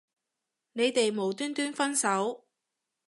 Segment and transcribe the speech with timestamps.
[0.73, 2.47] 你哋無端端分手